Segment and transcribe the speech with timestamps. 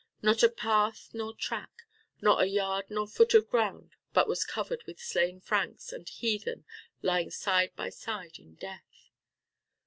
[0.23, 1.83] Not a path nor track,
[2.21, 6.65] not a yard nor foot of ground but was covered with slain Franks and heathen
[7.03, 9.11] lying side by side in death.